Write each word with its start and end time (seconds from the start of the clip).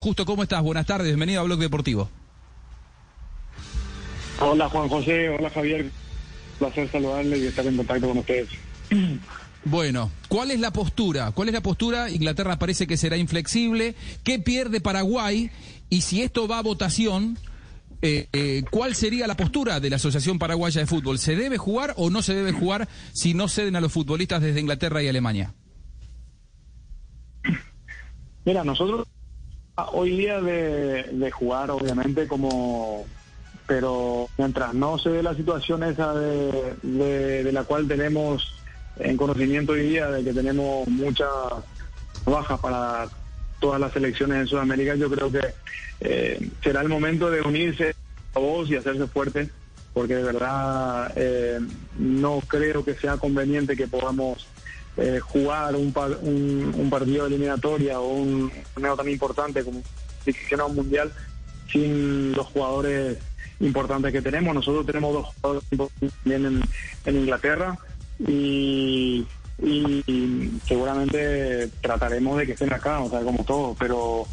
Justo, 0.00 0.24
¿cómo 0.24 0.44
estás? 0.44 0.62
Buenas 0.62 0.86
tardes, 0.86 1.08
bienvenido 1.08 1.40
a 1.40 1.42
Blog 1.42 1.58
Deportivo. 1.58 2.08
Hola 4.40 4.68
Juan 4.68 4.88
José, 4.88 5.28
hola 5.28 5.50
Javier, 5.50 5.90
placer 6.60 6.88
saludarle 6.88 7.38
y 7.38 7.46
estar 7.46 7.66
en 7.66 7.76
contacto 7.76 8.06
con 8.08 8.18
ustedes. 8.18 8.48
Bueno, 9.64 10.12
¿cuál 10.28 10.52
es 10.52 10.60
la 10.60 10.72
postura? 10.72 11.32
¿Cuál 11.32 11.48
es 11.48 11.54
la 11.54 11.62
postura? 11.62 12.10
Inglaterra 12.10 12.60
parece 12.60 12.86
que 12.86 12.96
será 12.96 13.16
inflexible. 13.16 13.96
¿Qué 14.22 14.38
pierde 14.38 14.80
Paraguay? 14.80 15.50
Y 15.90 16.02
si 16.02 16.22
esto 16.22 16.46
va 16.46 16.60
a 16.60 16.62
votación, 16.62 17.36
eh, 18.00 18.28
eh, 18.32 18.62
¿cuál 18.70 18.94
sería 18.94 19.26
la 19.26 19.36
postura 19.36 19.80
de 19.80 19.90
la 19.90 19.96
Asociación 19.96 20.38
Paraguaya 20.38 20.80
de 20.80 20.86
Fútbol? 20.86 21.18
¿Se 21.18 21.34
debe 21.34 21.58
jugar 21.58 21.92
o 21.96 22.08
no 22.08 22.22
se 22.22 22.34
debe 22.34 22.52
jugar 22.52 22.88
si 23.12 23.34
no 23.34 23.48
ceden 23.48 23.74
a 23.74 23.80
los 23.80 23.92
futbolistas 23.92 24.40
desde 24.40 24.60
Inglaterra 24.60 25.02
y 25.02 25.08
Alemania? 25.08 25.54
Mira, 28.44 28.62
nosotros 28.62 29.08
hoy 29.92 30.16
día 30.16 30.40
de, 30.40 31.30
jugar, 31.30 31.70
obviamente, 31.70 32.26
como 32.26 33.06
pero 33.66 34.28
mientras 34.38 34.72
no 34.72 34.98
se 34.98 35.10
dé 35.10 35.22
la 35.22 35.34
situación 35.34 35.82
esa 35.82 36.14
de, 36.14 36.74
de, 36.82 37.52
la 37.52 37.64
cual 37.64 37.86
tenemos 37.86 38.54
en 38.98 39.18
conocimiento 39.18 39.72
hoy 39.72 39.90
día 39.90 40.10
de 40.10 40.24
que 40.24 40.32
tenemos 40.32 40.88
muchas 40.88 41.28
bajas 42.24 42.58
para 42.60 43.08
todas 43.60 43.78
las 43.78 43.94
elecciones 43.94 44.38
en 44.38 44.46
Sudamérica, 44.46 44.94
yo 44.94 45.10
creo 45.10 45.30
que 45.30 45.40
eh, 46.00 46.50
será 46.62 46.80
el 46.80 46.88
momento 46.88 47.30
de 47.30 47.42
unirse 47.42 47.94
a 48.34 48.38
vos 48.38 48.70
y 48.70 48.76
hacerse 48.76 49.06
fuerte, 49.06 49.50
porque 49.92 50.14
de 50.14 50.22
verdad 50.22 51.12
eh, 51.16 51.60
no 51.98 52.40
creo 52.46 52.84
que 52.84 52.94
sea 52.94 53.16
conveniente 53.16 53.76
que 53.76 53.88
podamos 53.88 54.46
eh, 54.98 55.20
jugar 55.20 55.76
un, 55.76 55.94
un, 56.74 56.90
partido 56.90 57.24
de 57.24 57.34
eliminatoria 57.34 58.00
o 58.00 58.14
un 58.14 58.50
torneo 58.74 58.96
tan 58.96 59.08
importante 59.08 59.62
como 59.64 59.80
el 60.26 60.74
mundial 60.74 61.12
sin 61.70 62.32
los 62.32 62.46
jugadores 62.48 63.18
importantes 63.60 64.12
que 64.12 64.22
tenemos. 64.22 64.54
Nosotros 64.54 64.86
tenemos 64.86 65.12
dos 65.12 65.28
jugadores 65.36 65.64
también 66.24 66.62
en, 67.04 67.16
Inglaterra 67.16 67.78
y, 68.26 69.26
seguramente 70.66 71.68
trataremos 71.80 72.38
de 72.38 72.46
que 72.46 72.52
estén 72.52 72.72
acá, 72.72 73.00
o 73.00 73.10
sea, 73.10 73.20
como 73.20 73.44
todo, 73.44 73.76
pero 73.78 74.26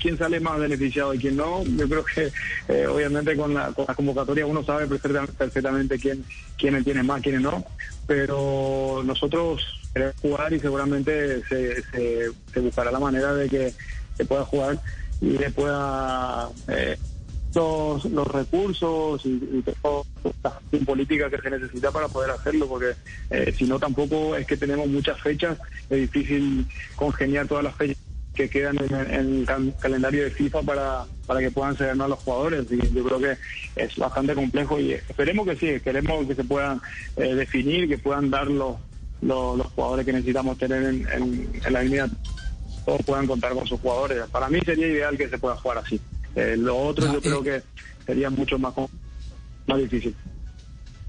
quién 0.00 0.18
sale 0.18 0.40
más 0.40 0.58
beneficiado 0.58 1.14
y 1.14 1.18
quién 1.18 1.36
no, 1.36 1.64
yo 1.64 1.88
creo 1.88 2.04
que 2.04 2.32
eh, 2.68 2.86
obviamente 2.86 3.36
con 3.36 3.54
la, 3.54 3.72
con 3.72 3.84
la 3.86 3.94
convocatoria 3.94 4.46
uno 4.46 4.64
sabe 4.64 4.86
perfectamente 4.86 5.98
quién, 5.98 6.24
quiénes 6.56 6.84
tiene 6.84 7.02
más, 7.02 7.22
quiénes 7.22 7.40
no, 7.40 7.64
pero 8.06 9.02
nosotros 9.04 9.62
queremos 9.92 10.16
jugar 10.20 10.52
y 10.52 10.60
seguramente 10.60 11.42
se, 11.48 11.82
se, 11.82 12.60
buscará 12.60 12.90
la 12.90 13.00
manera 13.00 13.34
de 13.34 13.48
que 13.48 13.74
se 14.16 14.24
pueda 14.24 14.44
jugar 14.44 14.80
y 15.20 15.30
le 15.30 15.50
pueda 15.50 16.48
eh, 16.68 16.96
los, 17.54 18.04
los, 18.04 18.26
recursos 18.28 19.24
y, 19.24 19.28
y 19.28 19.64
la 20.42 20.60
política 20.84 21.30
que 21.30 21.38
se 21.38 21.50
necesita 21.50 21.90
para 21.90 22.06
poder 22.08 22.30
hacerlo, 22.30 22.68
porque 22.68 22.92
eh, 23.30 23.54
si 23.56 23.64
no 23.64 23.78
tampoco 23.78 24.36
es 24.36 24.46
que 24.46 24.58
tenemos 24.58 24.86
muchas 24.86 25.18
fechas, 25.20 25.58
es 25.88 26.00
difícil 26.00 26.66
congeniar 26.96 27.48
todas 27.48 27.64
las 27.64 27.74
fechas 27.74 27.96
que 28.36 28.48
quedan 28.48 28.76
en, 28.78 29.46
el 29.48 29.74
calendario 29.80 30.24
de 30.24 30.30
FIFA 30.30 30.62
para, 30.62 31.04
para 31.26 31.40
que 31.40 31.50
puedan 31.50 31.76
ser 31.76 31.96
más 31.96 32.08
los 32.08 32.18
jugadores. 32.20 32.66
Y 32.70 32.94
yo 32.94 33.04
creo 33.04 33.18
que 33.18 33.36
es 33.74 33.96
bastante 33.96 34.34
complejo 34.34 34.78
y 34.78 34.92
esperemos 34.92 35.46
que 35.46 35.56
sí, 35.56 35.80
queremos 35.80 36.26
que 36.26 36.34
se 36.34 36.44
puedan 36.44 36.80
eh, 37.16 37.34
definir, 37.34 37.88
que 37.88 37.98
puedan 37.98 38.30
dar 38.30 38.46
los, 38.46 38.76
los, 39.22 39.66
jugadores 39.74 40.06
que 40.06 40.12
necesitamos 40.12 40.58
tener 40.58 40.82
en, 40.84 41.08
en, 41.10 41.72
la 41.72 41.82
línea, 41.82 42.08
todos 42.84 43.02
puedan 43.04 43.26
contar 43.26 43.52
con 43.54 43.66
sus 43.66 43.80
jugadores. 43.80 44.22
Para 44.30 44.48
mí 44.48 44.60
sería 44.64 44.86
ideal 44.86 45.16
que 45.16 45.28
se 45.28 45.38
pueda 45.38 45.56
jugar 45.56 45.78
así. 45.78 46.00
Eh, 46.36 46.54
lo 46.56 46.76
otro 46.76 47.12
yo 47.12 47.20
creo 47.20 47.42
que 47.42 47.62
sería 48.04 48.30
mucho 48.30 48.58
más, 48.58 48.74
más 49.66 49.78
difícil. 49.78 50.14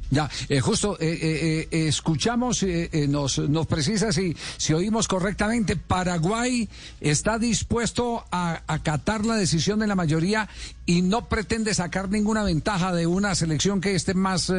Ya, 0.09 0.29
eh, 0.47 0.61
justo, 0.61 0.97
eh, 0.99 1.19
eh, 1.21 1.67
eh 1.69 1.87
escuchamos, 1.87 2.65
nos, 3.09 3.39
nos 3.39 3.67
precisa 3.67 4.11
si, 4.11 4.35
si 4.57 4.73
oímos 4.73 5.07
correctamente, 5.07 5.75
Paraguay 5.75 6.69
está 7.01 7.37
dispuesto 7.37 8.23
a 8.31 8.61
acatar 8.67 9.25
la 9.25 9.35
decisión 9.35 9.79
de 9.79 9.87
la 9.87 9.95
mayoría 9.95 10.47
y 10.85 11.01
no 11.01 11.27
pretende 11.27 11.73
sacar 11.73 12.09
ninguna 12.09 12.43
ventaja 12.43 12.93
de 12.93 13.05
una 13.07 13.35
selección 13.35 13.81
que 13.81 13.95
esté 13.95 14.13
más 14.13 14.51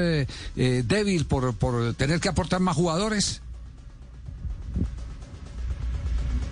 débil 0.54 1.26
por, 1.26 1.54
por 1.56 1.94
tener 1.94 2.20
que 2.20 2.28
aportar 2.28 2.60
más 2.60 2.76
jugadores. 2.76 3.40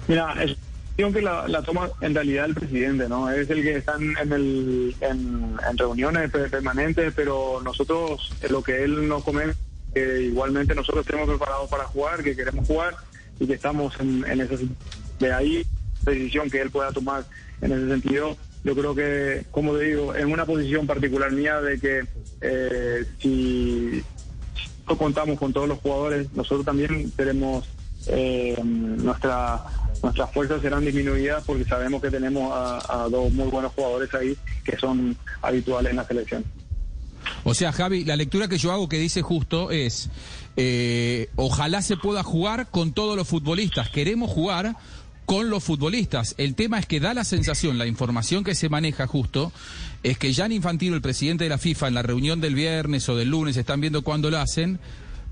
Mira, 0.09 0.43
es 0.43 0.56
que 0.97 1.23
la, 1.23 1.47
la, 1.47 1.62
toma 1.62 1.91
en 2.01 2.15
realidad 2.15 2.47
el 2.47 2.55
presidente, 2.55 3.09
¿no? 3.09 3.31
Es 3.31 3.51
el 3.51 3.62
que 3.62 3.77
está 3.77 3.97
en, 3.97 4.33
el, 4.33 4.95
en, 5.01 5.59
reuniones 5.77 6.31
permanentes, 6.31 7.12
pero 7.15 7.61
nosotros, 7.62 8.33
lo 8.49 8.62
que 8.62 8.83
él 8.83 9.06
nos 9.06 9.23
comenta, 9.23 9.55
que 9.93 10.23
igualmente 10.23 10.75
nosotros 10.75 11.05
tenemos 11.05 11.29
preparados 11.29 11.69
para 11.69 11.85
jugar, 11.85 12.23
que 12.23 12.35
queremos 12.35 12.67
jugar 12.67 12.97
y 13.39 13.47
que 13.47 13.55
estamos 13.55 13.93
en, 14.01 14.25
en 14.27 14.41
esa 14.41 14.55
de 15.19 15.33
ahí 15.33 15.67
la 16.05 16.12
decisión 16.12 16.51
que 16.51 16.61
él 16.61 16.71
pueda 16.71 16.93
tomar 16.93 17.25
en 17.61 17.73
ese 17.73 17.89
sentido. 17.89 18.37
Yo 18.65 18.75
creo 18.75 18.95
que, 18.95 19.45
como 19.51 19.77
te 19.77 19.85
digo, 19.85 20.15
en 20.15 20.33
una 20.33 20.45
posición 20.45 20.87
particular 20.87 21.31
mía 21.33 21.61
de 21.61 21.79
que 21.79 22.05
eh, 22.41 23.05
si 23.21 24.03
contamos 24.85 25.39
con 25.39 25.53
todos 25.53 25.69
los 25.69 25.79
jugadores, 25.79 26.33
nosotros 26.33 26.65
también 26.65 27.11
tenemos 27.12 27.69
eh, 28.09 28.56
nuestra 28.62 29.62
nuestras 30.03 30.33
fuerzas 30.33 30.62
serán 30.62 30.84
disminuidas 30.84 31.43
porque 31.45 31.65
sabemos 31.65 32.01
que 32.03 32.11
tenemos 32.11 32.53
a, 32.53 33.09
dos 33.11 33.33
muy 33.33 33.49
buenos 33.49 33.73
jugadores 33.73 34.12
ahí 34.15 34.37
que 34.65 34.77
son 34.77 35.17
habituales 35.43 35.91
en 35.91 35.97
la 35.97 36.07
selección. 36.07 36.45
O 37.45 37.55
sea, 37.55 37.73
Javi, 37.73 38.05
la 38.05 38.17
lectura 38.17 38.49
que 38.49 38.59
yo 38.59 38.73
hago 38.73 38.89
que 38.89 38.99
dice 38.99 39.23
justo 39.23 39.71
es, 39.71 40.11
eh, 40.56 41.29
ojalá 41.37 41.83
se 41.83 41.97
pueda 41.97 42.23
jugar 42.23 42.71
con 42.71 42.93
todos 42.93 43.17
los 43.17 43.27
futbolistas. 43.27 43.91
Queremos 43.91 44.31
jugar 44.31 44.77
con 45.27 45.51
los 45.51 45.62
futbolistas. 45.62 46.35
El 46.39 46.55
tema 46.55 46.79
es 46.79 46.87
que 46.87 47.01
da 47.01 47.12
la 47.12 47.25
sensación, 47.25 47.79
la 47.79 47.87
información 47.87 48.45
que 48.45 48.55
se 48.55 48.69
maneja 48.69 49.06
justo, 49.06 49.53
es 50.03 50.19
que 50.19 50.33
Jan 50.33 50.53
Infantino, 50.53 50.95
el 50.95 51.03
presidente 51.03 51.45
de 51.45 51.51
la 51.51 51.59
FIFA, 51.59 51.89
en 51.89 51.95
la 51.95 52.03
reunión 52.03 52.41
del 52.41 52.55
viernes 52.55 53.09
o 53.09 53.17
del 53.17 53.29
lunes, 53.31 53.56
están 53.56 53.81
viendo 53.81 54.03
cuándo 54.03 54.31
lo 54.31 54.39
hacen, 54.39 54.79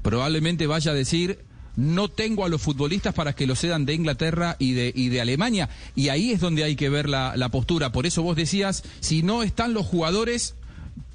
probablemente 0.02 0.66
vaya 0.66 0.90
a 0.90 0.94
decir, 0.94 1.38
no 1.76 2.08
tengo 2.08 2.44
a 2.44 2.48
los 2.48 2.62
futbolistas 2.62 3.14
para 3.14 3.34
que 3.34 3.46
lo 3.46 3.56
cedan 3.56 3.86
de 3.86 3.94
Inglaterra 3.94 4.56
y 4.58 4.74
de, 4.74 4.92
y 4.94 5.08
de 5.08 5.20
Alemania. 5.20 5.68
Y 5.94 6.08
ahí 6.08 6.32
es 6.32 6.40
donde 6.40 6.64
hay 6.64 6.76
que 6.76 6.88
ver 6.88 7.08
la, 7.08 7.36
la 7.36 7.48
postura. 7.48 7.92
Por 7.92 8.06
eso 8.06 8.22
vos 8.22 8.36
decías, 8.36 8.82
si 9.00 9.22
no 9.22 9.42
están 9.42 9.74
los 9.74 9.86
jugadores, 9.86 10.54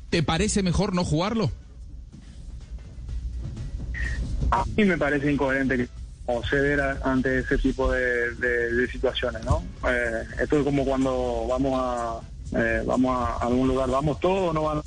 ¿te 0.10 0.24
parece 0.24 0.64
mejor 0.64 0.94
no 0.94 1.04
jugarlo? 1.04 1.52
A 4.52 4.66
mí 4.76 4.86
me 4.86 4.98
parece 4.98 5.32
incoherente 5.32 5.78
que 5.78 5.88
ceder 6.50 6.80
ante 7.04 7.40
ese 7.40 7.58
tipo 7.58 7.92
de, 7.92 8.88
situaciones, 8.92 9.44
¿no? 9.46 9.64
Eh, 9.88 10.24
esto 10.42 10.60
es 10.60 10.64
como 10.64 10.86
cuando 10.86 11.46
vamos 11.48 11.80
a 11.82 12.20
eh, 12.58 12.84
vamos 12.86 13.18
a 13.18 13.38
algún 13.46 13.68
lugar, 13.68 13.90
vamos 13.90 14.20
todos 14.20 14.50
o 14.50 14.54
no 14.54 14.64
vamos. 14.64 14.86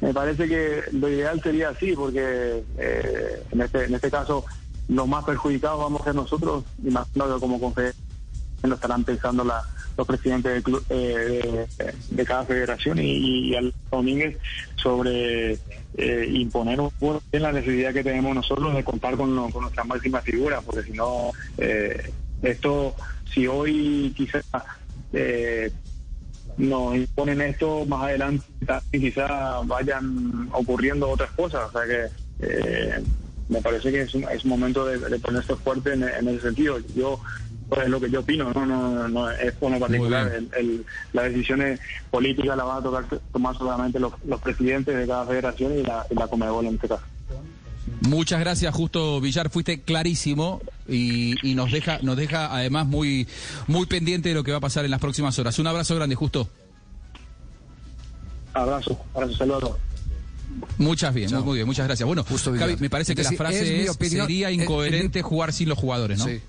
Me 0.00 0.12
parece 0.12 0.46
que 0.48 0.82
lo 0.92 1.08
ideal 1.08 1.40
sería 1.42 1.70
así, 1.70 1.92
porque 1.94 2.62
eh, 2.78 3.42
en 3.50 3.60
este 3.60 3.84
en 3.84 3.94
este 3.94 4.10
caso 4.10 4.44
los 4.88 5.08
más 5.08 5.24
perjudicados 5.24 5.80
vamos 5.80 6.00
a 6.00 6.04
ser 6.04 6.14
nosotros, 6.14 6.64
imagino 6.84 7.34
que 7.34 7.40
como 7.40 7.60
confederación 7.60 8.06
lo 8.62 8.74
estarán 8.74 9.04
pensando 9.04 9.44
la, 9.44 9.62
los 9.96 10.06
presidentes 10.06 10.64
de, 10.64 10.78
eh, 10.90 11.66
de, 12.10 12.24
cada 12.24 12.44
federación 12.44 12.98
y, 13.00 13.54
al 13.54 13.72
Domínguez 13.90 14.36
sobre 14.76 15.58
eh, 15.96 16.28
imponer 16.30 16.80
un 16.80 16.90
la 17.32 17.52
necesidad 17.52 17.92
que 17.92 18.04
tenemos 18.04 18.34
nosotros 18.34 18.74
de 18.74 18.84
contar 18.84 19.16
con, 19.16 19.50
con 19.50 19.62
nuestras 19.62 19.86
máximas 19.86 20.24
figuras, 20.24 20.62
porque 20.64 20.82
si 20.82 20.92
no, 20.92 21.30
eh, 21.58 22.12
esto, 22.42 22.94
si 23.32 23.46
hoy 23.46 24.12
quizás 24.16 24.44
eh, 25.12 25.70
nos 26.58 26.96
imponen 26.96 27.40
esto, 27.42 27.84
más 27.86 28.04
adelante 28.04 28.44
quizás 28.90 29.66
vayan 29.66 30.48
ocurriendo 30.52 31.08
otras 31.08 31.30
cosas, 31.32 31.68
o 31.68 31.72
sea 31.72 31.86
que 31.86 32.06
eh, 32.40 33.02
me 33.48 33.60
parece 33.60 33.90
que 33.90 34.02
es 34.02 34.14
un, 34.14 34.24
es 34.24 34.44
un 34.44 34.50
momento 34.50 34.84
de, 34.84 35.18
ponerse 35.18 35.54
fuerte 35.56 35.92
en, 35.92 36.02
ese 36.02 36.40
sentido. 36.40 36.78
Yo 36.94 37.20
pues 37.68 37.82
es 37.82 37.88
lo 37.88 38.00
que 38.00 38.10
yo 38.10 38.20
opino, 38.20 38.52
no 38.52 38.64
no, 38.64 39.08
no 39.08 39.30
es 39.30 39.54
uno 39.60 39.78
particular. 39.80 40.32
El, 40.56 40.84
las 41.12 41.24
decisiones 41.26 41.80
políticas 42.10 42.56
las 42.56 42.66
van 42.66 42.78
a 42.78 42.82
tocar, 42.82 43.04
tomar 43.32 43.56
solamente 43.56 43.98
los, 43.98 44.12
presidentes 44.42 44.96
de 44.96 45.06
cada 45.06 45.26
federación 45.26 45.78
y 45.78 45.82
la, 45.82 46.06
y 46.10 46.14
la 46.14 46.28
Comebol 46.28 46.66
en 46.66 46.74
este 46.74 46.88
caso. 46.88 47.02
Muchas 48.02 48.40
gracias, 48.40 48.74
Justo 48.74 49.20
Villar, 49.20 49.50
fuiste 49.50 49.80
clarísimo 49.80 50.60
y, 50.88 51.34
y, 51.48 51.54
nos 51.54 51.72
deja, 51.72 51.98
nos 52.02 52.16
deja 52.16 52.54
además 52.54 52.86
muy, 52.86 53.26
muy 53.66 53.86
pendiente 53.86 54.28
de 54.28 54.34
lo 54.34 54.44
que 54.44 54.52
va 54.52 54.58
a 54.58 54.60
pasar 54.60 54.84
en 54.84 54.90
las 54.90 55.00
próximas 55.00 55.36
horas. 55.38 55.58
Un 55.58 55.66
abrazo 55.66 55.94
grande, 55.96 56.14
Justo. 56.14 56.48
Abrazo, 58.54 58.98
abrazo, 59.14 59.34
saludos. 59.34 59.76
Muchas 60.78 61.14
bien, 61.14 61.30
muy, 61.44 61.56
bien, 61.56 61.66
muchas 61.66 61.86
gracias. 61.86 62.06
Bueno, 62.06 62.24
Justo 62.24 62.52
me 62.52 62.90
parece 62.90 63.14
que 63.14 63.22
la 63.22 63.32
frase 63.32 63.84
es, 63.84 63.96
sería 63.96 64.50
incoherente 64.50 65.22
jugar 65.22 65.52
sin 65.52 65.68
los 65.68 65.78
jugadores, 65.78 66.18
¿no? 66.18 66.26
Sí. 66.26 66.40